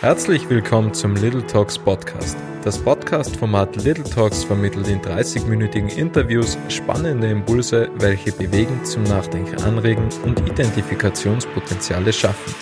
[0.00, 2.38] Herzlich willkommen zum Little Talks Podcast.
[2.62, 10.08] Das Podcast-Format Little Talks vermittelt in 30-minütigen Interviews spannende Impulse, welche bewegen, zum Nachdenken anregen
[10.24, 12.54] und Identifikationspotenziale schaffen.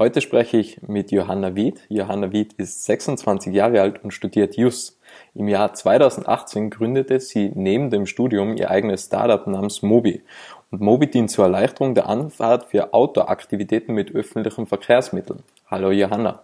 [0.00, 1.82] Heute spreche ich mit Johanna Wied.
[1.88, 4.98] Johanna Wied ist 26 Jahre alt und studiert Jus.
[5.36, 10.24] Im Jahr 2018 gründete sie neben dem Studium ihr eigenes Startup namens Mobi.
[10.70, 15.42] Und Mobi dient zur Erleichterung der Anfahrt für Outdoor-Aktivitäten mit öffentlichen Verkehrsmitteln.
[15.66, 16.42] Hallo Johanna.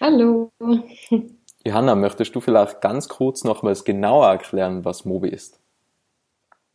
[0.00, 0.52] Hallo.
[1.64, 5.58] Johanna, möchtest du vielleicht ganz kurz nochmals genauer erklären, was Mobi ist?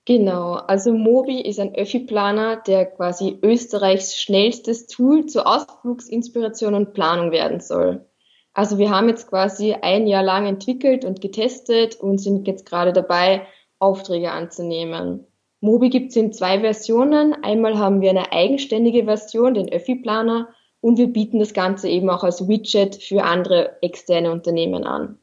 [0.06, 7.32] Genau, also Mobi ist ein Öffi-Planer, der quasi Österreichs schnellstes Tool zur Ausflugsinspiration und Planung
[7.32, 8.06] werden soll.
[8.54, 12.92] Also wir haben jetzt quasi ein Jahr lang entwickelt und getestet und sind jetzt gerade
[12.92, 13.48] dabei,
[13.80, 15.26] Aufträge anzunehmen.
[15.64, 17.34] Mobi gibt es in zwei Versionen.
[17.42, 20.50] Einmal haben wir eine eigenständige Version, den Öffi-Planer,
[20.82, 25.20] und wir bieten das Ganze eben auch als Widget für andere externe Unternehmen an.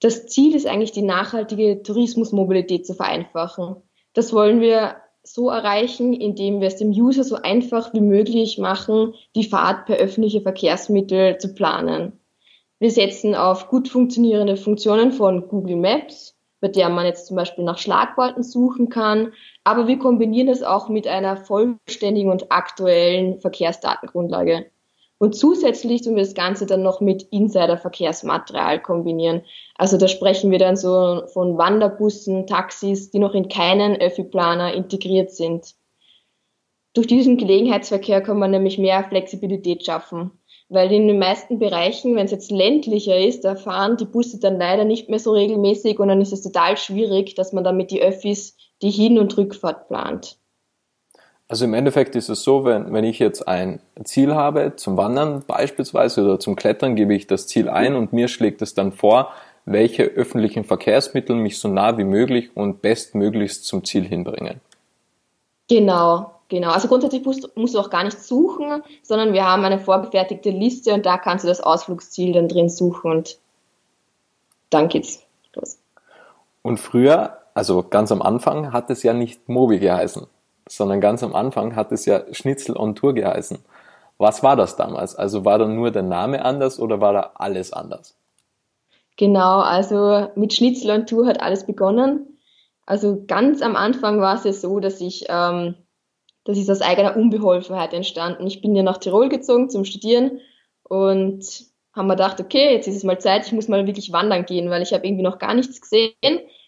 [0.00, 3.76] Das Ziel ist eigentlich, die nachhaltige Tourismusmobilität zu vereinfachen.
[4.14, 9.12] Das wollen wir so erreichen, indem wir es dem User so einfach wie möglich machen,
[9.36, 12.18] die Fahrt per öffentliche Verkehrsmittel zu planen.
[12.78, 17.64] Wir setzen auf gut funktionierende Funktionen von Google Maps, bei der man jetzt zum Beispiel
[17.64, 19.32] nach Schlagworten suchen kann,
[19.64, 24.66] aber wir kombinieren es auch mit einer vollständigen und aktuellen Verkehrsdatengrundlage.
[25.18, 29.42] Und zusätzlich tun wir das Ganze dann noch mit Insider-Verkehrsmaterial kombinieren.
[29.76, 35.32] Also da sprechen wir dann so von Wanderbussen, Taxis, die noch in keinen Öffi-Planer integriert
[35.32, 35.74] sind.
[36.94, 40.30] Durch diesen Gelegenheitsverkehr kann man nämlich mehr Flexibilität schaffen.
[40.70, 44.58] Weil in den meisten Bereichen, wenn es jetzt ländlicher ist, da fahren die Busse dann
[44.58, 48.02] leider nicht mehr so regelmäßig und dann ist es total schwierig, dass man damit die
[48.02, 50.36] Öffis die Hin- und Rückfahrt plant.
[51.50, 55.42] Also im Endeffekt ist es so, wenn, wenn ich jetzt ein Ziel habe, zum Wandern
[55.46, 59.32] beispielsweise oder zum Klettern, gebe ich das Ziel ein und mir schlägt es dann vor,
[59.64, 64.60] welche öffentlichen Verkehrsmittel mich so nah wie möglich und bestmöglichst zum Ziel hinbringen.
[65.68, 66.70] Genau, genau.
[66.70, 70.94] Also grundsätzlich musst, musst du auch gar nicht suchen, sondern wir haben eine vorgefertigte Liste
[70.94, 73.38] und da kannst du das Ausflugsziel dann drin suchen und
[74.70, 75.22] dann geht's
[75.54, 75.78] los.
[76.62, 80.26] Und früher, also ganz am Anfang, hat es ja nicht Mobi geheißen
[80.68, 83.58] sondern ganz am Anfang hat es ja Schnitzel on Tour geheißen.
[84.18, 85.14] Was war das damals?
[85.14, 88.16] Also war da nur der Name anders oder war da alles anders?
[89.16, 92.38] Genau, also mit Schnitzel on Tour hat alles begonnen.
[92.86, 95.74] Also ganz am Anfang war es ja so, dass ich, ähm,
[96.48, 98.46] das ist aus eigener Unbeholfenheit entstanden.
[98.46, 100.40] Ich bin ja nach Tirol gezogen zum Studieren
[100.82, 101.44] und
[101.94, 104.70] haben mir gedacht, okay, jetzt ist es mal Zeit, ich muss mal wirklich wandern gehen,
[104.70, 106.14] weil ich habe irgendwie noch gar nichts gesehen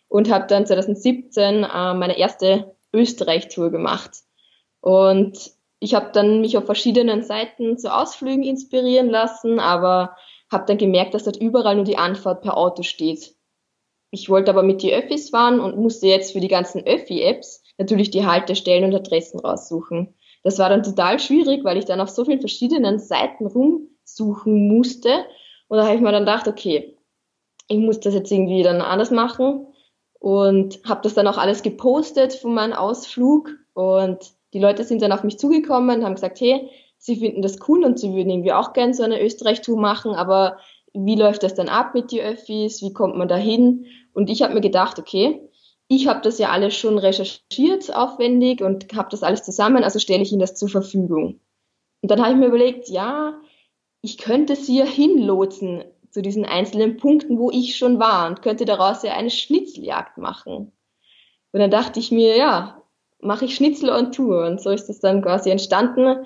[0.09, 4.19] und habe dann 2017 äh, meine erste Österreich-Tour gemacht.
[4.83, 10.15] Und ich habe dann mich auf verschiedenen Seiten zu Ausflügen inspirieren lassen, aber
[10.53, 13.35] habe dann gemerkt, dass dort überall nur die Anfahrt per Auto steht.
[14.11, 18.11] Ich wollte aber mit die Öffis fahren und musste jetzt für die ganzen Öffi-Apps natürlich
[18.11, 20.15] die Haltestellen und Adressen raussuchen.
[20.45, 25.25] Das war dann total schwierig, weil ich dann auf so vielen verschiedenen Seiten rumsuchen musste.
[25.69, 26.97] Und da habe ich mir dann gedacht, okay,
[27.69, 29.67] ich muss das jetzt irgendwie dann anders machen
[30.19, 34.19] und habe das dann auch alles gepostet von meinem Ausflug und
[34.53, 36.69] die Leute sind dann auf mich zugekommen und haben gesagt, hey,
[36.99, 40.59] sie finden das cool und sie würden irgendwie auch gerne so eine Österreich-Tour machen, aber
[40.93, 43.87] wie läuft das dann ab mit die Öffis, wie kommt man da hin?
[44.13, 45.49] Und ich habe mir gedacht, okay,
[45.93, 50.23] ich habe das ja alles schon recherchiert aufwendig und habe das alles zusammen, also stelle
[50.23, 51.41] ich ihnen das zur Verfügung.
[52.01, 53.41] Und dann habe ich mir überlegt, ja,
[54.01, 58.67] ich könnte sie ja hinlotsen zu diesen einzelnen Punkten, wo ich schon war und könnte
[58.67, 60.71] daraus ja eine Schnitzeljagd machen.
[61.51, 62.85] Und dann dachte ich mir, ja,
[63.21, 66.25] mache ich Schnitzel on Tour und so ist das dann quasi entstanden.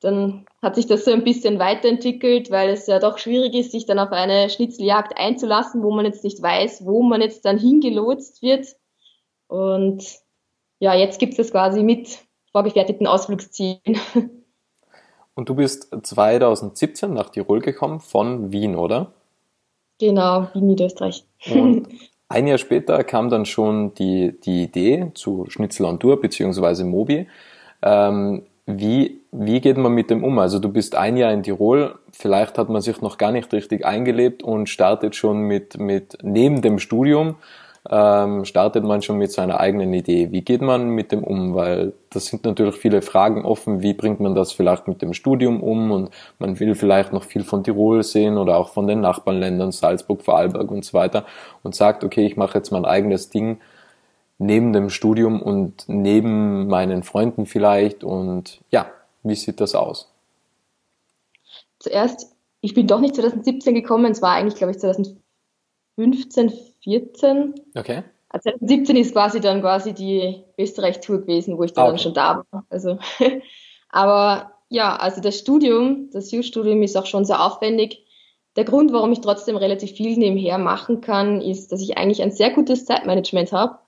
[0.00, 3.84] Dann hat sich das so ein bisschen weiterentwickelt, weil es ja doch schwierig ist, sich
[3.84, 8.40] dann auf eine Schnitzeljagd einzulassen, wo man jetzt nicht weiß, wo man jetzt dann hingelotst
[8.40, 8.66] wird.
[9.48, 10.04] Und
[10.78, 12.18] ja, jetzt gibt es quasi mit
[12.52, 13.80] vorgefertigten Ausflugszielen.
[15.34, 19.12] Und du bist 2017 nach Tirol gekommen von Wien, oder?
[19.98, 21.24] Genau, Wien, Niederösterreich.
[21.50, 21.88] Und
[22.28, 27.28] ein Jahr später kam dann schon die, die Idee zu Schnitzel on Tour beziehungsweise Mobi.
[27.82, 30.38] Ähm, wie, wie geht man mit dem um?
[30.38, 33.84] Also du bist ein Jahr in Tirol, vielleicht hat man sich noch gar nicht richtig
[33.84, 37.36] eingelebt und startet schon mit, mit neben dem Studium
[37.90, 40.32] ähm, startet man schon mit seiner eigenen Idee.
[40.32, 41.54] Wie geht man mit dem um?
[41.54, 43.82] Weil das sind natürlich viele Fragen offen.
[43.82, 45.90] Wie bringt man das vielleicht mit dem Studium um?
[45.90, 50.22] Und man will vielleicht noch viel von Tirol sehen oder auch von den Nachbarländern, Salzburg,
[50.22, 51.24] Vorarlberg und so weiter
[51.62, 53.58] und sagt, okay, ich mache jetzt mein eigenes Ding
[54.38, 58.04] neben dem Studium und neben meinen Freunden vielleicht.
[58.04, 58.86] Und ja,
[59.22, 60.12] wie sieht das aus?
[61.78, 62.36] Zuerst
[62.66, 65.22] ich bin doch nicht 2017 gekommen, es war eigentlich, glaube ich, 2015,
[65.96, 67.54] 14.
[67.74, 68.04] Okay.
[68.30, 71.98] 2017 ist quasi dann quasi die Österreich-Tour gewesen, wo ich dann, okay.
[71.98, 72.66] schon da war.
[72.68, 72.98] Also,
[73.88, 78.04] aber ja, also das Studium, das U-Studium ist auch schon sehr aufwendig.
[78.56, 82.30] Der Grund, warum ich trotzdem relativ viel nebenher machen kann, ist, dass ich eigentlich ein
[82.30, 83.78] sehr gutes Zeitmanagement habe.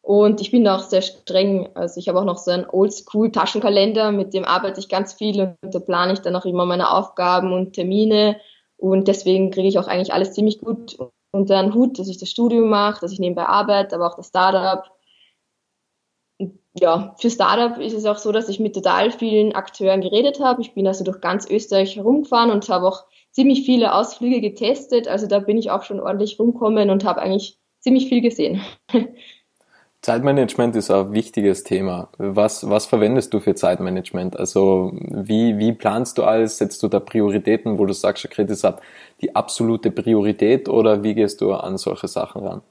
[0.00, 1.68] Und ich bin auch sehr streng.
[1.74, 5.74] Also ich habe auch noch so einen Oldschool-Taschenkalender, mit dem arbeite ich ganz viel und
[5.74, 8.40] da plane ich dann auch immer meine Aufgaben und Termine.
[8.76, 10.96] Und deswegen kriege ich auch eigentlich alles ziemlich gut
[11.30, 14.28] unter einen Hut, dass ich das Studium mache, dass ich nebenbei arbeite, aber auch das
[14.28, 14.84] Startup.
[16.78, 20.60] Ja, für Startup ist es auch so, dass ich mit total vielen Akteuren geredet habe.
[20.60, 25.08] Ich bin also durch ganz Österreich herumgefahren und habe auch ziemlich viele Ausflüge getestet.
[25.08, 28.62] Also da bin ich auch schon ordentlich rumkommen und habe eigentlich ziemlich viel gesehen.
[30.06, 32.10] Zeitmanagement ist ein wichtiges Thema.
[32.16, 34.38] Was, was verwendest du für Zeitmanagement?
[34.38, 36.58] Also wie, wie planst du alles?
[36.58, 38.80] Setzt du da Prioritäten, wo du sagst, okay, das hat
[39.20, 42.62] die absolute Priorität oder wie gehst du an solche Sachen ran?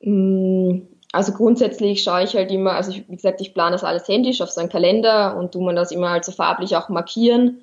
[0.00, 4.08] Mm, also grundsätzlich schaue ich halt immer, also ich, wie gesagt, ich plane das alles
[4.08, 7.60] händisch auf so einen Kalender und tu man das immer halt so farblich auch markieren.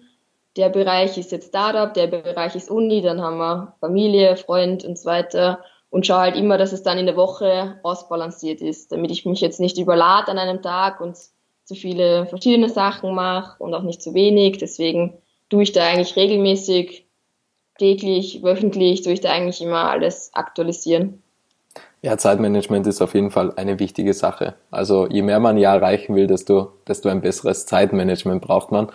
[0.57, 4.99] Der Bereich ist jetzt Startup, der Bereich ist Uni, dann haben wir Familie, Freund und
[4.99, 5.57] so weiter
[5.91, 9.41] und schaue halt immer, dass es dann in der Woche ausbalanciert ist, damit ich mich
[9.41, 11.15] jetzt nicht überlade an einem Tag und
[11.65, 14.57] zu viele verschiedene Sachen mache und auch nicht zu wenig.
[14.57, 15.13] Deswegen
[15.49, 17.05] tue ich da eigentlich regelmäßig,
[17.77, 21.21] täglich, wöchentlich, tue ich da eigentlich immer alles aktualisieren.
[22.01, 24.55] Ja, Zeitmanagement ist auf jeden Fall eine wichtige Sache.
[24.71, 28.91] Also je mehr man ja erreichen will, desto, desto ein besseres Zeitmanagement braucht man,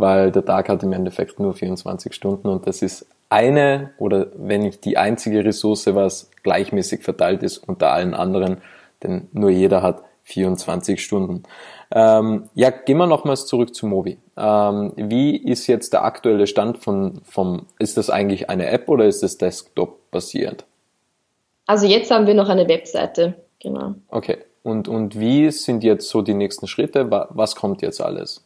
[0.00, 4.62] weil der Tag hat im Endeffekt nur 24 Stunden und das ist eine oder wenn
[4.62, 8.58] nicht die einzige Ressource, was gleichmäßig verteilt ist unter allen anderen,
[9.02, 11.42] denn nur jeder hat 24 Stunden.
[11.92, 14.18] Ähm, ja, gehen wir nochmals zurück zu Mobi.
[14.36, 19.06] Ähm, wie ist jetzt der aktuelle Stand von, vom, ist das eigentlich eine App oder
[19.06, 20.64] ist es Desktop basiert?
[21.66, 23.94] Also jetzt haben wir noch eine Webseite, genau.
[24.08, 24.38] Okay.
[24.62, 27.10] Und, und wie sind jetzt so die nächsten Schritte?
[27.30, 28.44] Was kommt jetzt alles?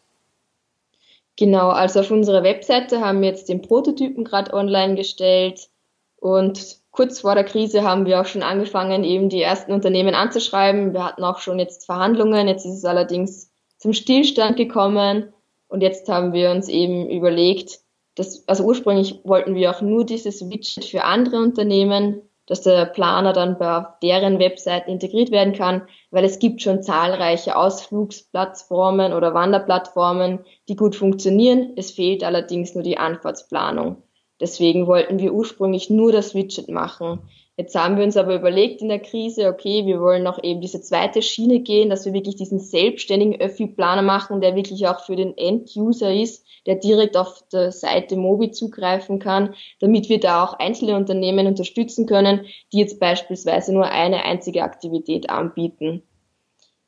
[1.36, 5.68] Genau, also auf unserer Webseite haben wir jetzt den Prototypen gerade online gestellt
[6.16, 10.92] und kurz vor der Krise haben wir auch schon angefangen, eben die ersten Unternehmen anzuschreiben.
[10.92, 15.32] Wir hatten auch schon jetzt Verhandlungen, jetzt ist es allerdings zum Stillstand gekommen
[15.66, 17.80] und jetzt haben wir uns eben überlegt,
[18.14, 23.32] dass, also ursprünglich wollten wir auch nur dieses Widget für andere Unternehmen dass der Planer
[23.32, 30.40] dann bei deren Webseiten integriert werden kann, weil es gibt schon zahlreiche Ausflugsplattformen oder Wanderplattformen,
[30.68, 31.72] die gut funktionieren.
[31.76, 34.02] Es fehlt allerdings nur die Anfahrtsplanung.
[34.40, 37.20] Deswegen wollten wir ursprünglich nur das Widget machen.
[37.56, 40.80] Jetzt haben wir uns aber überlegt in der Krise, okay, wir wollen noch eben diese
[40.80, 45.36] zweite Schiene gehen, dass wir wirklich diesen selbstständigen Öffi-Planer machen, der wirklich auch für den
[45.36, 50.96] End-User ist, der direkt auf der Seite Mobi zugreifen kann, damit wir da auch einzelne
[50.96, 56.02] Unternehmen unterstützen können, die jetzt beispielsweise nur eine einzige Aktivität anbieten.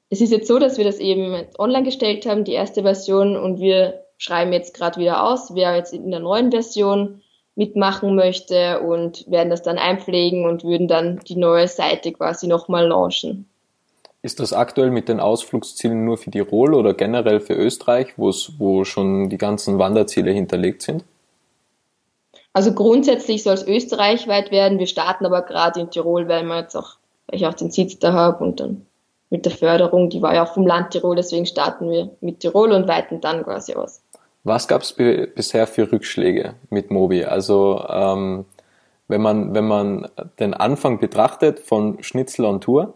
[0.09, 3.61] Es ist jetzt so, dass wir das eben online gestellt haben, die erste Version, und
[3.61, 7.23] wir schreiben jetzt gerade wieder aus, wer jetzt in der neuen Version
[7.57, 12.87] mitmachen möchte und werden das dann einpflegen und würden dann die neue Seite quasi nochmal
[12.87, 13.49] launchen.
[14.23, 19.31] Ist das aktuell mit den Ausflugszielen nur für Tirol oder generell für Österreich, wo schon
[19.31, 21.05] die ganzen Wanderziele hinterlegt sind?
[22.53, 24.79] Also grundsätzlich soll es österreichweit werden.
[24.79, 26.97] Wir starten aber gerade in Tirol, weil, wir jetzt auch,
[27.27, 28.87] weil ich auch den Sitz da habe und dann
[29.29, 32.73] mit der Förderung, die war ja auch vom Land Tirol, deswegen starten wir mit Tirol
[32.73, 34.01] und weiten dann quasi aus.
[34.47, 37.25] Was gab es bisher für Rückschläge mit Mobi?
[37.25, 38.45] Also ähm,
[39.09, 42.95] wenn man wenn man den Anfang betrachtet von Schnitzel on Tour,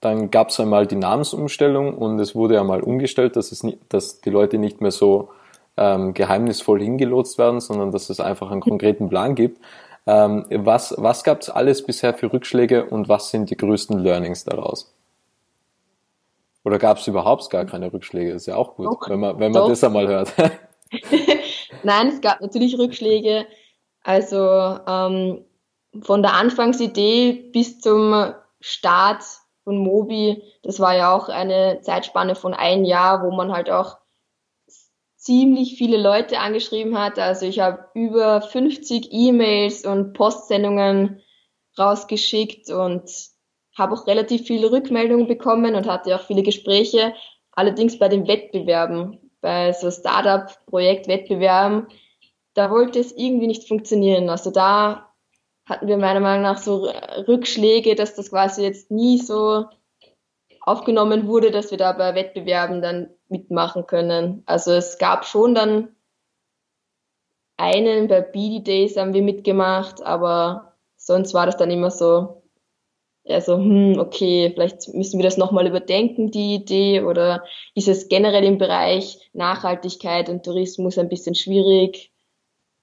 [0.00, 4.22] dann gab es einmal die Namensumstellung und es wurde einmal umgestellt, dass es nicht, dass
[4.22, 5.28] die Leute nicht mehr so
[5.76, 9.60] ähm, geheimnisvoll hingelotst werden, sondern dass es einfach einen konkreten Plan gibt.
[10.04, 14.44] Ähm, was was gab es alles bisher für Rückschläge und was sind die größten Learnings
[14.44, 14.92] daraus?
[16.64, 18.32] Oder gab es überhaupt gar keine Rückschläge?
[18.32, 19.08] Ist ja auch gut, Doch.
[19.08, 19.68] wenn man wenn man Doch.
[19.68, 20.34] das einmal hört.
[21.82, 23.46] Nein, es gab natürlich Rückschläge.
[24.02, 25.44] Also ähm,
[26.02, 29.22] von der Anfangsidee bis zum Start
[29.64, 33.98] von Mobi, das war ja auch eine Zeitspanne von ein Jahr, wo man halt auch
[35.16, 37.18] ziemlich viele Leute angeschrieben hat.
[37.18, 41.20] Also ich habe über 50 E-Mails und Postsendungen
[41.78, 43.10] rausgeschickt und
[43.76, 47.14] habe auch relativ viele Rückmeldungen bekommen und hatte auch viele Gespräche.
[47.52, 51.88] Allerdings bei den Wettbewerben bei so Startup-Projektwettbewerben,
[52.54, 54.28] da wollte es irgendwie nicht funktionieren.
[54.30, 55.12] Also da
[55.66, 56.90] hatten wir meiner Meinung nach so
[57.28, 59.66] Rückschläge, dass das quasi jetzt nie so
[60.60, 64.42] aufgenommen wurde, dass wir da bei Wettbewerben dann mitmachen können.
[64.46, 65.94] Also es gab schon dann
[67.56, 72.37] einen bei BD Days haben wir mitgemacht, aber sonst war das dann immer so,
[73.28, 77.44] also, hm, okay, vielleicht müssen wir das nochmal überdenken, die Idee, oder
[77.74, 82.10] ist es generell im Bereich Nachhaltigkeit und Tourismus ein bisschen schwierig?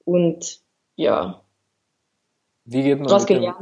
[0.04, 0.60] Und
[0.96, 1.42] ja.
[2.66, 3.54] Wie geht man, mit den,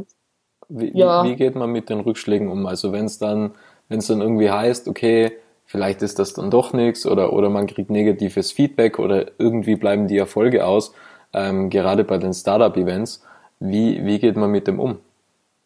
[0.69, 1.23] wie, ja.
[1.23, 2.65] wie geht man mit den Rückschlägen um?
[2.65, 3.55] Also wenn es dann,
[3.89, 5.31] wenn es dann irgendwie heißt, okay,
[5.65, 10.07] vielleicht ist das dann doch nichts oder, oder man kriegt negatives Feedback oder irgendwie bleiben
[10.07, 10.93] die Erfolge aus,
[11.33, 13.23] ähm, gerade bei den Startup-Events,
[13.59, 14.99] wie, wie geht man mit dem um?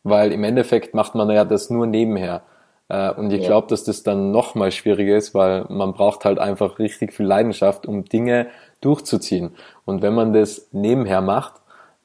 [0.03, 2.43] Weil im Endeffekt macht man ja das nur nebenher.
[2.89, 3.47] Äh, und ich ja.
[3.47, 7.25] glaube, dass das dann noch mal schwieriger ist, weil man braucht halt einfach richtig viel
[7.25, 8.47] Leidenschaft, um Dinge
[8.81, 9.55] durchzuziehen.
[9.85, 11.53] Und wenn man das nebenher macht,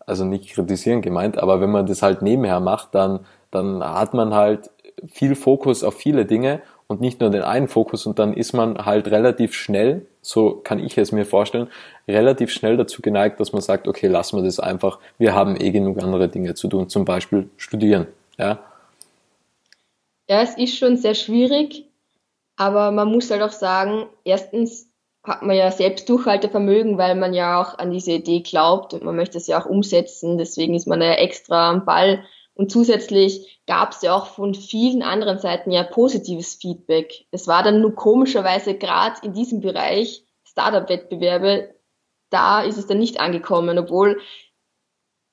[0.06, 3.20] also nicht kritisieren gemeint, aber wenn man das halt nebenher macht, dann,
[3.50, 4.70] dann hat man halt
[5.06, 8.84] viel Fokus auf viele Dinge und nicht nur den einen Fokus und dann ist man
[8.84, 11.68] halt relativ schnell, so kann ich es mir vorstellen,
[12.09, 15.71] relativ schnell dazu geneigt, dass man sagt, okay, lassen wir das einfach, wir haben eh
[15.71, 18.06] genug andere Dinge zu tun, zum Beispiel studieren,
[18.38, 18.59] ja.
[20.28, 21.87] Ja, es ist schon sehr schwierig,
[22.56, 24.88] aber man muss halt auch sagen, erstens
[25.25, 29.16] hat man ja selbst Durchhaltevermögen, weil man ja auch an diese Idee glaubt und man
[29.16, 30.37] möchte es ja auch umsetzen.
[30.37, 32.25] Deswegen ist man ja extra am Ball.
[32.54, 37.26] Und zusätzlich gab es ja auch von vielen anderen Seiten ja positives Feedback.
[37.30, 41.75] Es war dann nur komischerweise gerade in diesem Bereich Startup-Wettbewerbe,
[42.32, 44.20] da ist es dann nicht angekommen, obwohl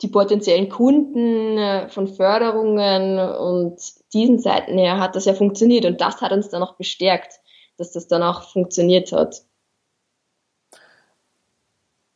[0.02, 3.80] die potenziellen Kunden äh, von Förderungen und
[4.14, 7.34] diesen Seiten her hat das ja funktioniert und das hat uns dann auch bestärkt,
[7.78, 9.44] dass das dann auch funktioniert hat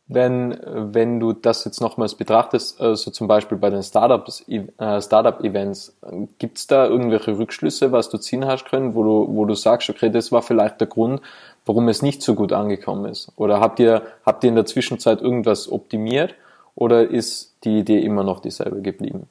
[0.07, 5.01] wenn, wenn du das jetzt nochmals betrachtest, so also zum Beispiel bei den Startups, äh,
[5.01, 5.95] Startup-Events,
[6.39, 9.89] gibt es da irgendwelche Rückschlüsse, was du ziehen hast können, wo du, wo du sagst,
[9.89, 11.21] okay, das war vielleicht der Grund,
[11.65, 13.31] warum es nicht so gut angekommen ist?
[13.37, 16.35] Oder habt ihr, habt ihr in der Zwischenzeit irgendwas optimiert
[16.75, 19.27] oder ist die Idee immer noch dieselbe geblieben?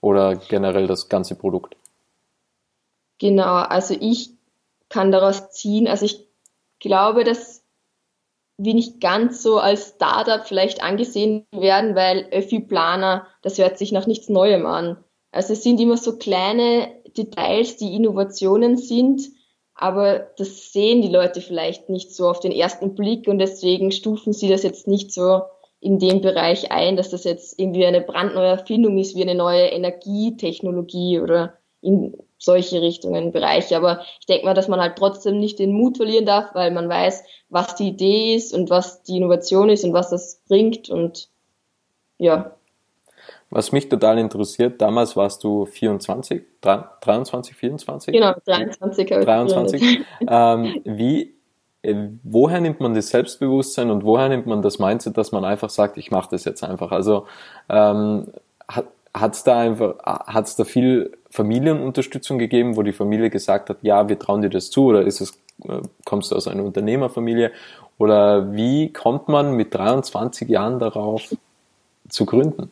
[0.00, 1.74] Oder generell das ganze Produkt?
[3.18, 4.30] Genau, also ich
[4.88, 6.24] kann daraus ziehen, also ich
[6.78, 7.62] glaube, dass
[8.58, 14.06] wie nicht ganz so als Startup vielleicht angesehen werden, weil Öffi-Planer, das hört sich nach
[14.06, 14.96] nichts Neuem an.
[15.30, 19.22] Also es sind immer so kleine Details, die Innovationen sind,
[19.74, 24.32] aber das sehen die Leute vielleicht nicht so auf den ersten Blick und deswegen stufen
[24.32, 25.42] sie das jetzt nicht so
[25.80, 29.66] in dem Bereich ein, dass das jetzt irgendwie eine brandneue Erfindung ist, wie eine neue
[29.66, 33.76] Energietechnologie oder in solche Richtungen, Bereiche.
[33.76, 36.88] Aber ich denke mal, dass man halt trotzdem nicht den Mut verlieren darf, weil man
[36.88, 41.28] weiß, was die Idee ist und was die Innovation ist und was das bringt und
[42.18, 42.52] ja.
[43.50, 48.12] Was mich total interessiert, damals warst du 24, 23, 24?
[48.12, 49.08] Genau, 23.
[49.08, 50.00] 23.
[50.28, 51.34] ähm, wie,
[51.82, 55.70] äh, woher nimmt man das Selbstbewusstsein und woher nimmt man das Mindset, dass man einfach
[55.70, 56.90] sagt, ich mache das jetzt einfach?
[56.90, 57.26] Also
[57.68, 58.32] ähm,
[58.66, 64.08] hat, hat's da einfach, hat's da viel Familienunterstützung gegeben, wo die Familie gesagt hat, ja,
[64.08, 65.38] wir trauen dir das zu, oder ist es,
[65.68, 67.52] äh, kommst du aus einer Unternehmerfamilie?
[67.98, 71.22] Oder wie kommt man mit 23 Jahren darauf
[72.08, 72.70] zu gründen?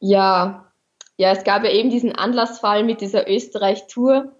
[0.00, 0.66] Ja,
[1.16, 4.32] ja, es gab ja eben diesen Anlassfall mit dieser Österreich-Tour.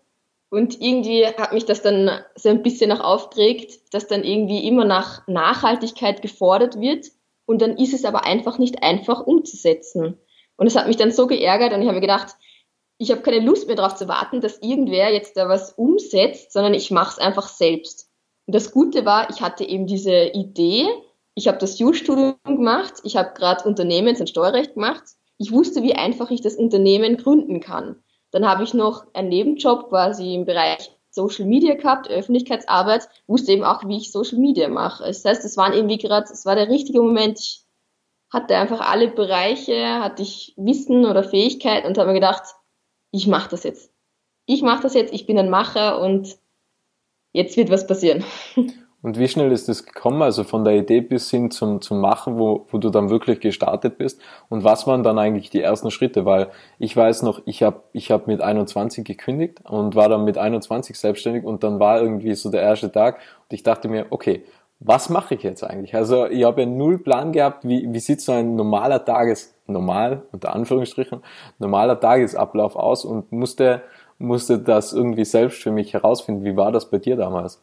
[0.50, 4.84] Und irgendwie hat mich das dann so ein bisschen auch aufgeregt, dass dann irgendwie immer
[4.84, 7.06] nach Nachhaltigkeit gefordert wird
[7.46, 10.18] und dann ist es aber einfach nicht einfach umzusetzen.
[10.56, 12.34] Und es hat mich dann so geärgert und ich habe mir gedacht,
[12.98, 16.75] ich habe keine Lust mehr darauf zu warten, dass irgendwer jetzt da was umsetzt, sondern
[16.75, 18.08] ich mache es einfach selbst.
[18.46, 20.86] Und das Gute war, ich hatte eben diese Idee,
[21.34, 25.02] ich habe das Jus-Studium gemacht, ich habe gerade Unternehmens- und Steuerrecht gemacht,
[25.36, 28.02] ich wusste, wie einfach ich das Unternehmen gründen kann.
[28.30, 33.64] Dann habe ich noch einen Nebenjob quasi im Bereich Social Media gehabt, Öffentlichkeitsarbeit, wusste eben
[33.64, 35.04] auch, wie ich Social Media mache.
[35.04, 37.38] Das heißt, es waren irgendwie gerade, es war der richtige Moment.
[37.38, 37.65] Ich
[38.30, 42.42] hatte einfach alle Bereiche, hatte ich Wissen oder Fähigkeit und habe mir gedacht,
[43.11, 43.92] ich mache das jetzt.
[44.47, 46.37] Ich mache das jetzt, ich bin ein Macher und
[47.33, 48.25] jetzt wird was passieren.
[49.06, 50.21] Und wie schnell ist das gekommen?
[50.21, 53.99] Also von der Idee bis hin zum, zum Machen, wo, wo du dann wirklich gestartet
[53.99, 54.21] bist?
[54.49, 56.25] Und was waren dann eigentlich die ersten Schritte?
[56.25, 56.49] Weil
[56.80, 60.99] ich weiß noch, ich habe ich hab mit 21 gekündigt und war dann mit 21
[60.99, 63.18] selbstständig und dann war irgendwie so der erste Tag
[63.49, 64.45] und ich dachte mir, okay,
[64.78, 65.95] was mache ich jetzt eigentlich?
[65.95, 70.23] Also ich habe ja null Plan gehabt, wie, wie sieht so ein normaler Tages, normal,
[70.33, 71.23] unter Anführungsstrichen,
[71.59, 73.83] normaler Tagesablauf aus und musste,
[74.18, 76.45] musste das irgendwie selbst für mich herausfinden.
[76.45, 77.62] Wie war das bei dir damals?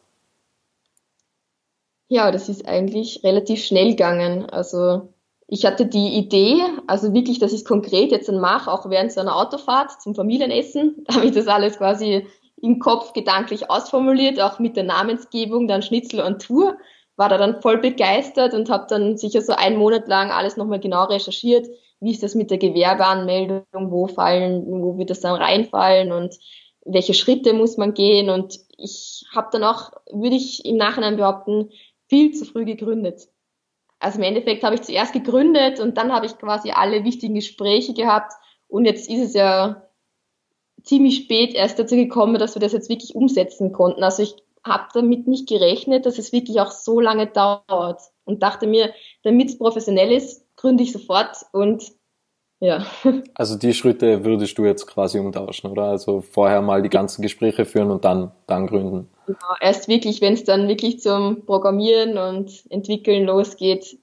[2.08, 4.46] Ja, das ist eigentlich relativ schnell gegangen.
[4.50, 5.08] Also
[5.46, 9.12] ich hatte die Idee, also wirklich, dass ich es konkret jetzt dann mache, auch während
[9.12, 11.04] so einer Autofahrt zum Familienessen.
[11.14, 12.26] Habe ich das alles quasi
[12.60, 16.76] im Kopf gedanklich ausformuliert, auch mit der Namensgebung, dann Schnitzel und Tour.
[17.16, 20.80] War da dann voll begeistert und habe dann sicher so einen Monat lang alles nochmal
[20.80, 21.66] genau recherchiert.
[22.00, 23.64] Wie ist das mit der Gewerbeanmeldung?
[23.72, 26.36] Wo fallen, wo wird das dann reinfallen und
[26.84, 28.30] welche Schritte muss man gehen?
[28.30, 31.70] Und ich habe dann auch, würde ich im Nachhinein behaupten,
[32.08, 33.28] viel zu früh gegründet.
[34.00, 37.94] Also im Endeffekt habe ich zuerst gegründet und dann habe ich quasi alle wichtigen Gespräche
[37.94, 38.32] gehabt
[38.68, 39.88] und jetzt ist es ja
[40.82, 44.02] ziemlich spät erst dazu gekommen, dass wir das jetzt wirklich umsetzen konnten.
[44.02, 48.66] Also ich habe damit nicht gerechnet, dass es wirklich auch so lange dauert und dachte
[48.66, 48.92] mir,
[49.22, 51.92] damit es professionell ist, gründe ich sofort und
[52.60, 52.86] ja.
[53.34, 55.84] Also die Schritte würdest du jetzt quasi umtauschen, oder?
[55.84, 59.08] Also vorher mal die ganzen Gespräche führen und dann, dann gründen.
[59.26, 63.98] Genau, erst wirklich, wenn es dann wirklich zum Programmieren und Entwickeln losgeht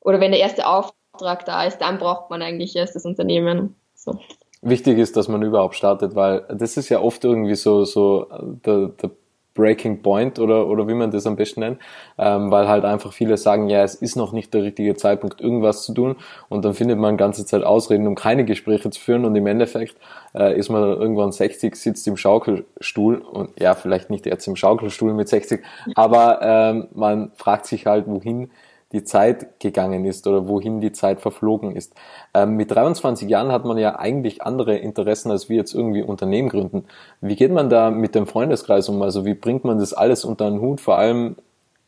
[0.00, 3.76] oder wenn der erste Auftrag da ist, dann braucht man eigentlich erst das Unternehmen.
[3.94, 4.18] So.
[4.62, 8.26] Wichtig ist, dass man überhaupt startet, weil das ist ja oft irgendwie so, so
[8.64, 9.10] der, der
[9.54, 11.78] Breaking Point oder, oder wie man das am besten nennt,
[12.18, 15.84] ähm, weil halt einfach viele sagen, ja, es ist noch nicht der richtige Zeitpunkt, irgendwas
[15.84, 16.16] zu tun.
[16.48, 19.24] Und dann findet man ganze Zeit Ausreden, um keine Gespräche zu führen.
[19.24, 19.96] Und im Endeffekt
[20.34, 25.12] äh, ist man irgendwann 60, sitzt im Schaukelstuhl und ja, vielleicht nicht jetzt im Schaukelstuhl
[25.14, 25.62] mit 60,
[25.94, 28.50] aber ähm, man fragt sich halt, wohin
[28.92, 31.94] die Zeit gegangen ist oder wohin die Zeit verflogen ist.
[32.34, 36.48] Ähm, mit 23 Jahren hat man ja eigentlich andere Interessen, als wir jetzt irgendwie Unternehmen
[36.48, 36.84] gründen.
[37.20, 39.00] Wie geht man da mit dem Freundeskreis um?
[39.02, 40.80] Also wie bringt man das alles unter einen Hut?
[40.80, 41.36] Vor allem,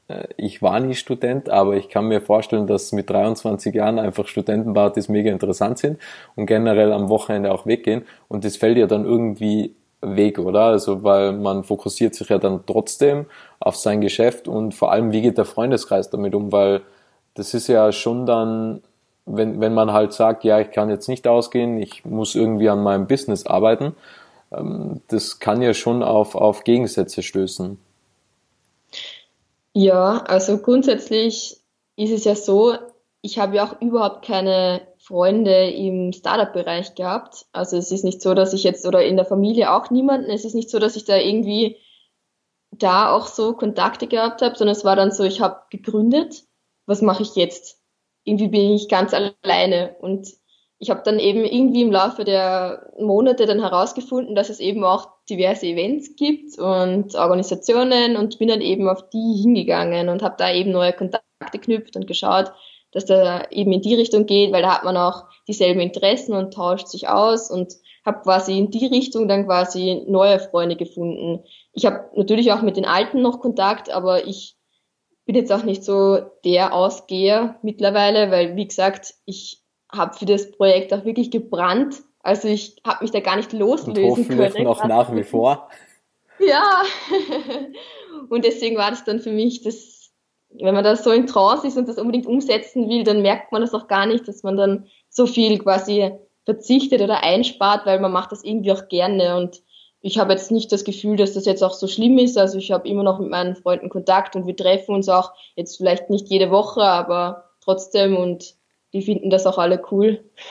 [0.09, 4.29] äh, ich war nie Student, aber ich kann mir vorstellen, dass mit 23 Jahren einfach
[4.29, 5.99] Studentenpartys mega interessant sind
[6.37, 8.05] und generell am Wochenende auch weggehen.
[8.29, 10.63] Und das fällt ja dann irgendwie weg, oder?
[10.63, 13.27] Also, weil man fokussiert sich ja dann trotzdem
[13.61, 16.53] auf sein Geschäft und vor allem, wie geht der Freundeskreis damit um?
[16.53, 16.83] Weil
[17.35, 18.83] das ist ja schon dann,
[19.25, 22.83] wenn, wenn man halt sagt, ja, ich kann jetzt nicht ausgehen, ich muss irgendwie an
[22.83, 23.95] meinem Business arbeiten,
[24.51, 27.79] ähm, das kann ja schon auf, auf Gegensätze stößen.
[29.75, 31.61] Ja, also grundsätzlich
[31.97, 32.75] ist es ja so,
[33.23, 37.47] ich habe ja auch überhaupt keine Freunde im Startup-Bereich gehabt.
[37.53, 40.45] Also es ist nicht so, dass ich jetzt, oder in der Familie auch niemanden, es
[40.45, 41.79] ist nicht so, dass ich da irgendwie
[42.71, 46.45] da auch so Kontakte gehabt habe, sondern es war dann so, ich habe gegründet
[46.87, 47.79] was mache ich jetzt?
[48.25, 50.29] Irgendwie bin ich ganz alleine und
[50.83, 55.09] ich habe dann eben irgendwie im Laufe der Monate dann herausgefunden, dass es eben auch
[55.31, 60.53] diverse Events gibt und Organisationen und bin dann eben auf die hingegangen und habe da
[60.53, 62.53] eben neue Kontakte geknüpft und geschaut,
[62.91, 66.53] dass da eben in die Richtung geht, weil da hat man auch dieselben Interessen und
[66.53, 71.45] tauscht sich aus und habe quasi in die Richtung dann quasi neue Freunde gefunden.
[71.73, 74.57] Ich habe natürlich auch mit den Alten noch Kontakt, aber ich
[75.33, 80.51] bin jetzt auch nicht so der Ausgeher mittlerweile, weil wie gesagt, ich habe für das
[80.51, 82.03] Projekt auch wirklich gebrannt.
[82.23, 84.67] Also ich habe mich da gar nicht loslösen Und vielleicht können.
[84.67, 85.69] noch nach wie vor.
[86.39, 86.83] Ja.
[88.31, 90.11] und deswegen war das dann für mich das,
[90.51, 93.63] wenn man da so in Trance ist und das unbedingt umsetzen will, dann merkt man
[93.63, 96.11] das auch gar nicht, dass man dann so viel quasi
[96.45, 99.63] verzichtet oder einspart, weil man macht das irgendwie auch gerne und
[100.03, 102.37] ich habe jetzt nicht das Gefühl, dass das jetzt auch so schlimm ist.
[102.37, 105.77] Also ich habe immer noch mit meinen Freunden Kontakt und wir treffen uns auch jetzt
[105.77, 108.57] vielleicht nicht jede Woche, aber trotzdem und
[108.93, 110.25] die finden das auch alle cool.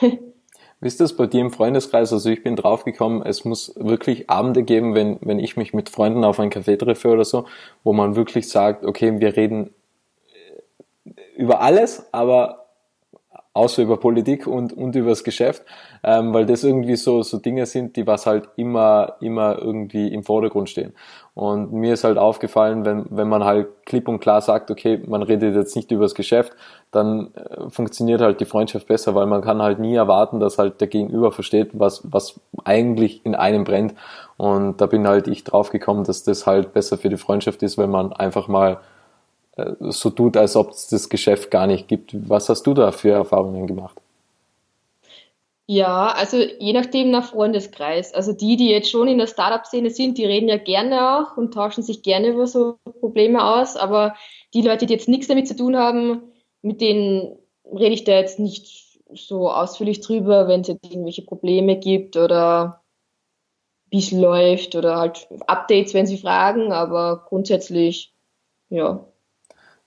[0.80, 2.12] Wie ist das bei dir im Freundeskreis?
[2.12, 6.24] Also ich bin draufgekommen, es muss wirklich Abende geben, wenn, wenn ich mich mit Freunden
[6.24, 7.44] auf ein Café treffe oder so,
[7.84, 9.70] wo man wirklich sagt, okay, wir reden
[11.36, 12.61] über alles, aber
[13.54, 15.62] außer über Politik und, und übers Geschäft,
[16.02, 20.22] ähm, weil das irgendwie so, so Dinge sind, die was halt immer, immer irgendwie im
[20.24, 20.94] Vordergrund stehen.
[21.34, 25.22] Und mir ist halt aufgefallen, wenn, wenn man halt klipp und klar sagt, okay, man
[25.22, 26.52] redet jetzt nicht übers Geschäft,
[26.90, 30.80] dann äh, funktioniert halt die Freundschaft besser, weil man kann halt nie erwarten, dass halt
[30.80, 33.94] der Gegenüber versteht, was, was eigentlich in einem brennt.
[34.36, 37.90] Und da bin halt ich draufgekommen, dass das halt besser für die Freundschaft ist, wenn
[37.90, 38.78] man einfach mal
[39.80, 42.28] so tut, als ob es das Geschäft gar nicht gibt.
[42.28, 44.00] Was hast du da für Erfahrungen gemacht?
[45.66, 48.12] Ja, also je nachdem nach Freundeskreis.
[48.12, 51.54] Also die, die jetzt schon in der Startup-Szene sind, die reden ja gerne auch und
[51.54, 53.76] tauschen sich gerne über so Probleme aus.
[53.76, 54.14] Aber
[54.54, 56.22] die Leute, die jetzt nichts damit zu tun haben,
[56.62, 61.76] mit denen rede ich da jetzt nicht so ausführlich drüber, wenn es jetzt irgendwelche Probleme
[61.78, 62.82] gibt oder
[63.90, 66.72] wie es läuft oder halt Updates, wenn sie fragen.
[66.72, 68.12] Aber grundsätzlich,
[68.68, 69.06] ja,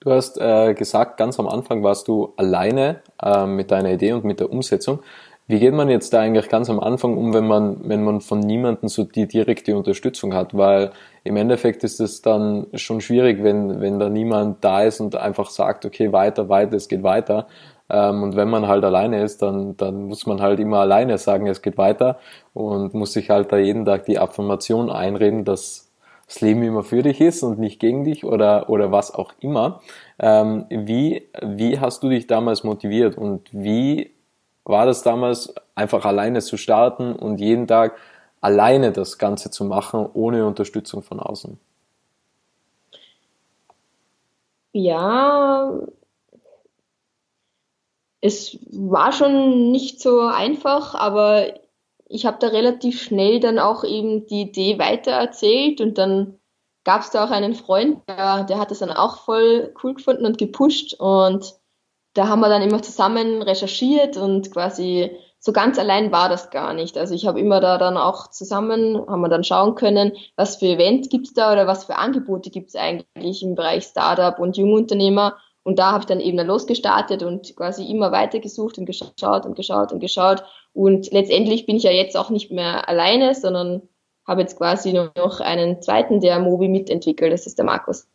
[0.05, 4.23] Du hast äh, gesagt, ganz am Anfang warst du alleine äh, mit deiner Idee und
[4.23, 4.99] mit der Umsetzung.
[5.47, 8.39] Wie geht man jetzt da eigentlich ganz am Anfang um, wenn man, wenn man von
[8.39, 10.55] niemandem so die direkte Unterstützung hat?
[10.55, 10.91] Weil
[11.23, 15.49] im Endeffekt ist es dann schon schwierig, wenn, wenn da niemand da ist und einfach
[15.49, 17.47] sagt, okay, weiter, weiter, es geht weiter.
[17.89, 21.47] Ähm, und wenn man halt alleine ist, dann, dann muss man halt immer alleine sagen,
[21.47, 22.19] es geht weiter
[22.53, 25.84] und muss sich halt da jeden Tag die Affirmation einreden, dass
[26.27, 29.81] das Leben immer für dich ist und nicht gegen dich oder, oder was auch immer.
[30.19, 34.11] Ähm, wie, wie hast du dich damals motiviert und wie
[34.63, 37.97] war das damals, einfach alleine zu starten und jeden Tag
[38.41, 41.59] alleine das Ganze zu machen, ohne Unterstützung von außen?
[44.73, 45.71] Ja,
[48.21, 51.53] es war schon nicht so einfach, aber
[52.07, 56.39] ich habe da relativ schnell dann auch eben die Idee weitererzählt und dann
[56.83, 60.25] gab es da auch einen Freund, der, der hat das dann auch voll cool gefunden
[60.25, 61.55] und gepusht und
[62.13, 66.73] da haben wir dann immer zusammen recherchiert und quasi so ganz allein war das gar
[66.73, 66.97] nicht.
[66.97, 70.65] Also ich habe immer da dann auch zusammen, haben wir dann schauen können, was für
[70.65, 75.37] Events gibt's da oder was für Angebote gibt's eigentlich im Bereich Startup und Jungunternehmer.
[75.61, 79.45] Und da habe ich dann eben dann losgestartet und quasi immer weiter gesucht und geschaut
[79.45, 80.43] und geschaut und geschaut.
[80.75, 83.81] Und letztendlich bin ich ja jetzt auch nicht mehr alleine, sondern
[84.27, 87.31] habe jetzt quasi noch einen zweiten, der Mobi mitentwickelt.
[87.31, 88.07] Das ist der Markus.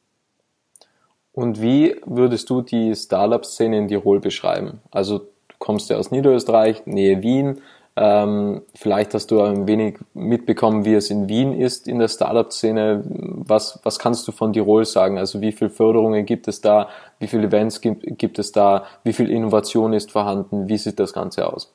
[1.32, 4.82] Und wie würdest du die Startup-Szene in Tirol beschreiben?
[4.90, 7.62] Also du kommst ja aus Niederösterreich, Nähe Wien.
[7.96, 13.02] Ähm, vielleicht hast du ein wenig mitbekommen, wie es in Wien ist in der Startup-Szene.
[13.06, 15.16] Was, was kannst du von Tirol sagen?
[15.16, 16.90] Also wie viele Förderungen gibt es da?
[17.20, 18.84] Wie viele Events gibt, gibt es da?
[19.02, 20.68] Wie viel Innovation ist vorhanden?
[20.68, 21.72] Wie sieht das Ganze aus?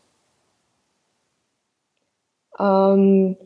[2.59, 3.37] Ähm,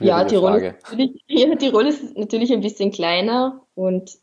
[0.00, 0.86] ja, Tirol ist,
[1.28, 4.18] ja, Tirol ist natürlich ein bisschen kleiner und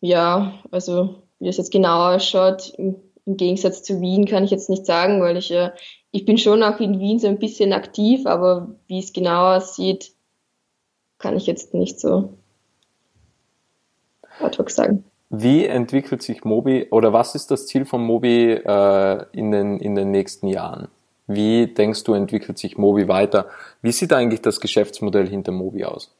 [0.00, 4.70] ja, also wie es jetzt genau ausschaut, im, im, Gegensatz zu Wien kann ich jetzt
[4.70, 5.72] nicht sagen, weil ich ja,
[6.10, 10.12] ich bin schon auch in Wien so ein bisschen aktiv, aber wie es genau aussieht,
[11.18, 12.38] kann ich jetzt nicht so
[14.40, 15.04] ad hoc sagen.
[15.30, 19.94] Wie entwickelt sich Mobi oder was ist das Ziel von Mobi äh, in, den, in
[19.94, 20.88] den nächsten Jahren?
[21.28, 23.46] Wie denkst du, entwickelt sich Mobi weiter?
[23.82, 26.14] Wie sieht eigentlich das Geschäftsmodell hinter Mobi aus?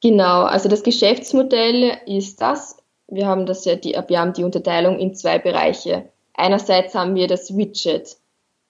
[0.00, 4.98] Genau, also das Geschäftsmodell ist das, wir haben das ja die, wir haben die Unterteilung
[4.98, 6.08] in zwei Bereiche.
[6.34, 8.16] Einerseits haben wir das Widget.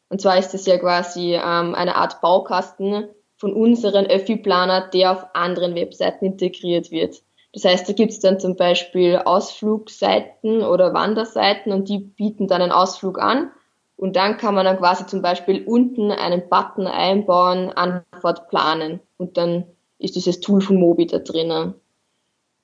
[0.09, 5.27] Und zwar ist das ja quasi ähm, eine Art Baukasten von unseren Öffi-Planer, der auf
[5.35, 7.23] anderen Webseiten integriert wird.
[7.53, 12.63] Das heißt, da gibt es dann zum Beispiel Ausflugseiten oder Wanderseiten und die bieten dann
[12.63, 13.51] einen Ausflug an.
[13.97, 19.01] Und dann kann man dann quasi zum Beispiel unten einen Button einbauen, Anfahrt planen.
[19.17, 19.65] Und dann
[19.99, 21.75] ist dieses Tool von Mobi da drinnen.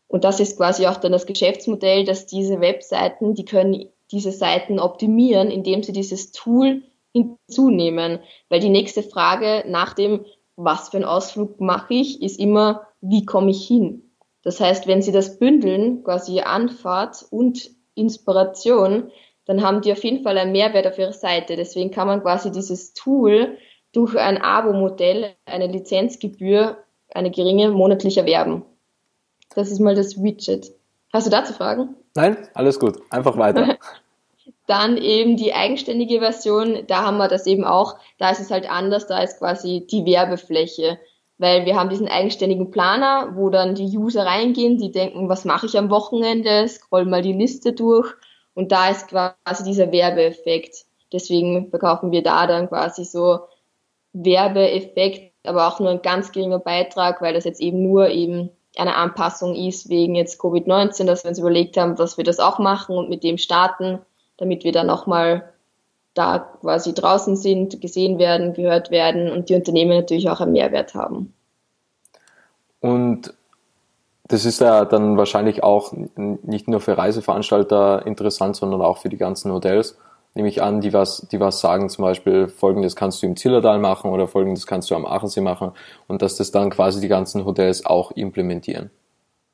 [0.08, 4.80] Und das ist quasi auch dann das Geschäftsmodell, dass diese Webseiten, die können diese Seiten
[4.80, 8.18] optimieren, indem sie dieses Tool hinzunehmen.
[8.48, 10.24] Weil die nächste Frage nach dem,
[10.56, 14.10] was für einen Ausflug mache ich, ist immer, wie komme ich hin?
[14.42, 19.10] Das heißt, wenn Sie das bündeln, quasi Anfahrt und Inspiration,
[19.50, 21.56] dann haben die auf jeden Fall einen Mehrwert auf ihrer Seite.
[21.56, 23.58] Deswegen kann man quasi dieses Tool
[23.90, 26.76] durch ein Abo-Modell, eine Lizenzgebühr
[27.12, 28.62] eine geringe monatlich erwerben.
[29.56, 30.70] Das ist mal das Widget.
[31.12, 31.96] Hast du dazu Fragen?
[32.14, 33.00] Nein, alles gut.
[33.10, 33.76] Einfach weiter.
[34.68, 38.70] Dann eben die eigenständige Version, da haben wir das eben auch, da ist es halt
[38.70, 41.00] anders, da ist quasi die Werbefläche,
[41.38, 45.66] weil wir haben diesen eigenständigen Planer, wo dann die User reingehen, die denken, was mache
[45.66, 48.14] ich am Wochenende, scrollen mal die Liste durch
[48.60, 50.84] und da ist quasi dieser Werbeeffekt.
[51.12, 53.40] Deswegen verkaufen wir da dann quasi so
[54.12, 58.96] Werbeeffekt aber auch nur ein ganz geringer Beitrag, weil das jetzt eben nur eben eine
[58.96, 62.96] Anpassung ist wegen jetzt Covid-19, dass wir uns überlegt haben, dass wir das auch machen
[62.96, 64.00] und mit dem starten,
[64.36, 65.50] damit wir dann nochmal
[66.12, 70.94] da quasi draußen sind, gesehen werden, gehört werden und die Unternehmen natürlich auch einen Mehrwert
[70.94, 71.32] haben.
[72.80, 73.32] Und
[74.30, 79.16] das ist ja dann wahrscheinlich auch nicht nur für Reiseveranstalter interessant, sondern auch für die
[79.16, 79.98] ganzen Hotels
[80.34, 83.80] nehme ich an, die was, die was sagen, zum Beispiel, folgendes kannst du im Zillertal
[83.80, 85.72] machen oder folgendes kannst du am Aachensee machen
[86.06, 88.90] und dass das dann quasi die ganzen Hotels auch implementieren.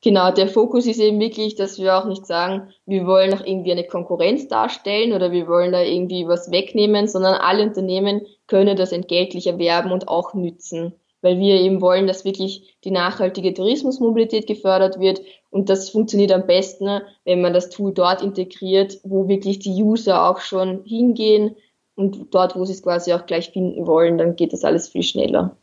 [0.03, 3.71] Genau, der Fokus ist eben wirklich, dass wir auch nicht sagen, wir wollen noch irgendwie
[3.71, 8.91] eine Konkurrenz darstellen oder wir wollen da irgendwie was wegnehmen, sondern alle Unternehmen können das
[8.91, 10.93] entgeltlich erwerben und auch nützen
[11.27, 15.21] weil wir eben wollen, dass wirklich die nachhaltige Tourismusmobilität gefördert wird.
[15.49, 20.25] Und das funktioniert am besten, wenn man das Tool dort integriert, wo wirklich die User
[20.29, 21.57] auch schon hingehen
[21.95, 25.03] und dort, wo sie es quasi auch gleich finden wollen, dann geht das alles viel
[25.03, 25.57] schneller.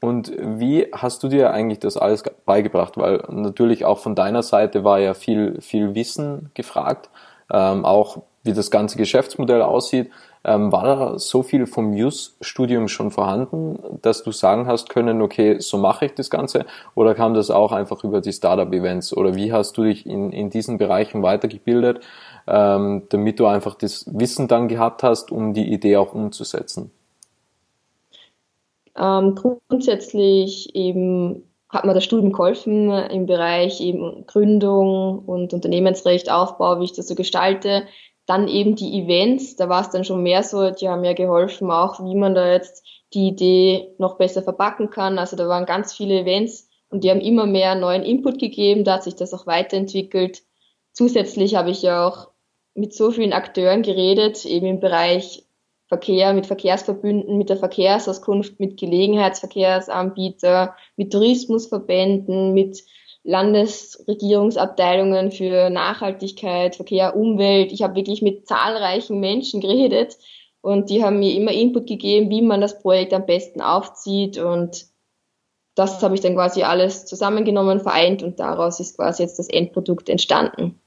[0.00, 2.96] Und wie hast du dir eigentlich das alles beigebracht?
[2.96, 7.08] Weil natürlich auch von deiner Seite war ja viel, viel Wissen gefragt,
[7.52, 10.10] ähm, auch wie das ganze Geschäftsmodell aussieht.
[10.44, 15.60] Ähm, war da so viel vom Muse-Studium schon vorhanden, dass du sagen hast können, okay,
[15.60, 16.66] so mache ich das Ganze?
[16.96, 19.16] Oder kam das auch einfach über die Startup-Events?
[19.16, 22.00] Oder wie hast du dich in, in diesen Bereichen weitergebildet,
[22.48, 26.90] ähm, damit du einfach das Wissen dann gehabt hast, um die Idee auch umzusetzen?
[28.98, 29.36] Ähm,
[29.68, 36.84] grundsätzlich eben hat mir das Studium geholfen im Bereich eben Gründung und Unternehmensrecht, Aufbau, wie
[36.84, 37.84] ich das so gestalte.
[38.32, 41.70] Dann eben die Events, da war es dann schon mehr so, die haben mir geholfen,
[41.70, 45.18] auch wie man da jetzt die Idee noch besser verpacken kann.
[45.18, 48.94] Also da waren ganz viele Events und die haben immer mehr neuen Input gegeben, da
[48.94, 50.44] hat sich das auch weiterentwickelt.
[50.94, 52.30] Zusätzlich habe ich ja auch
[52.72, 55.44] mit so vielen Akteuren geredet, eben im Bereich
[55.88, 62.82] Verkehr, mit Verkehrsverbünden, mit der Verkehrsauskunft, mit Gelegenheitsverkehrsanbieter, mit Tourismusverbänden, mit
[63.24, 67.72] Landesregierungsabteilungen für Nachhaltigkeit, Verkehr, Umwelt.
[67.72, 70.16] Ich habe wirklich mit zahlreichen Menschen geredet
[70.60, 74.86] und die haben mir immer Input gegeben, wie man das Projekt am besten aufzieht und
[75.74, 80.08] das habe ich dann quasi alles zusammengenommen, vereint und daraus ist quasi jetzt das Endprodukt
[80.08, 80.78] entstanden.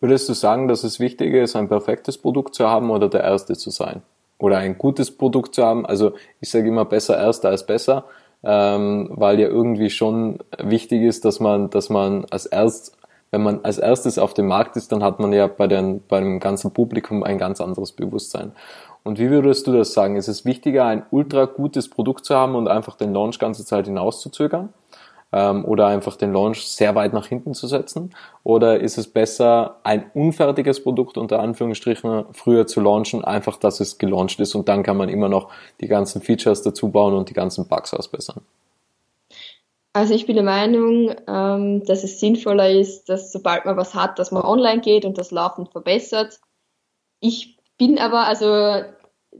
[0.00, 3.54] Würdest du sagen, dass es wichtiger ist, ein perfektes Produkt zu haben oder der Erste
[3.54, 4.02] zu sein?
[4.38, 5.86] Oder ein gutes Produkt zu haben?
[5.86, 8.04] Also ich sage immer besser Erster als besser,
[8.46, 12.96] ähm, weil ja irgendwie schon wichtig ist, dass man, dass man als erst,
[13.32, 16.20] wenn man als erstes auf dem Markt ist, dann hat man ja bei, den, bei
[16.20, 18.52] dem ganzen Publikum ein ganz anderes Bewusstsein.
[19.02, 20.16] Und wie würdest du das sagen?
[20.16, 23.86] Ist es wichtiger, ein ultra gutes Produkt zu haben und einfach den Launch ganze Zeit
[23.86, 24.68] hinauszuzögern?
[25.36, 28.14] Ähm, oder einfach den Launch sehr weit nach hinten zu setzen?
[28.42, 33.98] Oder ist es besser, ein unfertiges Produkt unter Anführungsstrichen früher zu launchen, einfach, dass es
[33.98, 35.50] gelauncht ist und dann kann man immer noch
[35.82, 38.40] die ganzen Features dazu bauen und die ganzen Bugs ausbessern?
[39.92, 44.18] Also ich bin der Meinung, ähm, dass es sinnvoller ist, dass sobald man was hat,
[44.18, 46.40] dass man online geht und das laufend verbessert.
[47.20, 48.84] Ich bin aber, also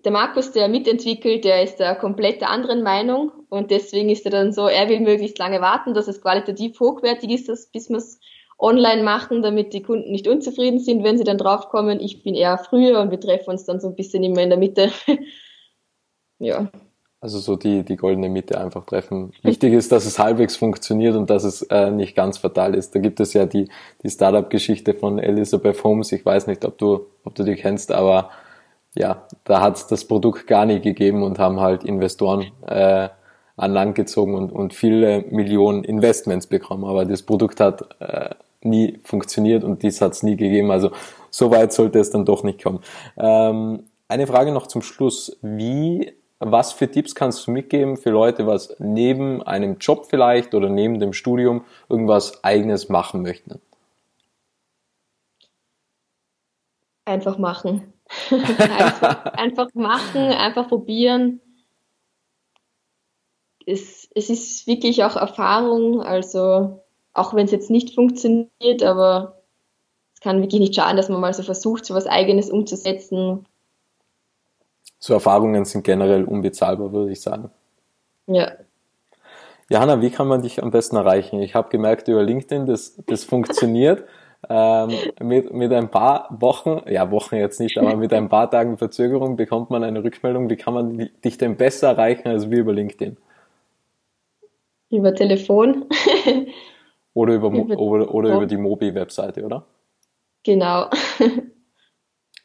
[0.06, 4.30] der Markus, der mitentwickelt, der ist der komplett der anderen Meinung und deswegen ist er
[4.30, 7.96] dann so, er will möglichst lange warten, dass es qualitativ hochwertig ist, dass, bis wir
[7.96, 8.20] es
[8.56, 11.98] online machen, damit die Kunden nicht unzufrieden sind, wenn sie dann draufkommen.
[11.98, 14.58] Ich bin eher früher und wir treffen uns dann so ein bisschen immer in der
[14.60, 14.92] Mitte.
[16.38, 16.70] ja.
[17.20, 19.32] Also so die, die goldene Mitte einfach treffen.
[19.42, 22.94] Wichtig ist, dass es halbwegs funktioniert und dass es äh, nicht ganz fatal ist.
[22.94, 23.68] Da gibt es ja die,
[24.04, 26.12] die Startup-Geschichte von Elizabeth Holmes.
[26.12, 28.30] Ich weiß nicht, ob du, ob du die kennst, aber
[28.96, 33.08] ja, da hat es das Produkt gar nicht gegeben und haben halt Investoren äh,
[33.56, 36.84] an Land gezogen und, und viele Millionen Investments bekommen.
[36.84, 38.30] Aber das Produkt hat äh,
[38.62, 40.70] nie funktioniert und dies hat es nie gegeben.
[40.70, 40.90] Also
[41.30, 42.80] so weit sollte es dann doch nicht kommen.
[43.16, 45.36] Ähm, eine Frage noch zum Schluss.
[45.42, 50.68] Wie was für Tipps kannst du mitgeben für Leute, was neben einem Job vielleicht oder
[50.68, 53.60] neben dem Studium irgendwas eigenes machen möchten?
[57.06, 57.92] Einfach machen.
[58.30, 61.40] Einfach, einfach, machen, einfach probieren.
[63.66, 69.42] Es, es ist wirklich auch Erfahrung, also auch wenn es jetzt nicht funktioniert, aber
[70.14, 73.46] es kann wirklich nicht schaden, dass man mal so versucht, so was Eigenes umzusetzen
[74.98, 77.50] so Erfahrungen sind generell unbezahlbar, würde ich sagen.
[78.26, 78.52] Ja.
[79.68, 81.40] Johanna, wie kann man dich am besten erreichen?
[81.40, 84.04] Ich habe gemerkt über LinkedIn, das, das funktioniert.
[84.48, 88.78] Ähm, mit, mit ein paar Wochen, ja Wochen jetzt nicht, aber mit ein paar Tagen
[88.78, 90.48] Verzögerung bekommt man eine Rückmeldung.
[90.48, 93.16] Wie kann man dich denn besser erreichen als wir über LinkedIn?
[94.90, 95.86] Über Telefon.
[97.14, 99.64] oder über, über oder, oder über die Mobi-Webseite, oder?
[100.44, 100.86] Genau.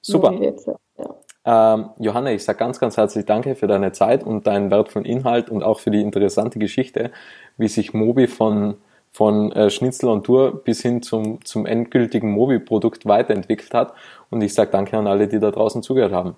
[0.01, 0.33] Super.
[0.33, 1.73] Ja.
[1.73, 5.49] Ähm, Johanna, ich sage ganz, ganz herzlich Danke für deine Zeit und deinen wertvollen Inhalt
[5.49, 7.11] und auch für die interessante Geschichte,
[7.57, 8.75] wie sich Mobi von,
[9.11, 13.93] von äh, Schnitzel und Tour bis hin zum, zum endgültigen Mobi-Produkt weiterentwickelt hat.
[14.29, 16.35] Und ich sage Danke an alle, die da draußen zugehört haben.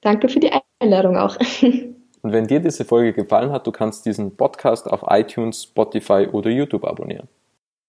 [0.00, 1.36] Danke für die Einladung auch.
[2.22, 6.50] Und wenn dir diese Folge gefallen hat, du kannst diesen Podcast auf iTunes, Spotify oder
[6.50, 7.28] YouTube abonnieren.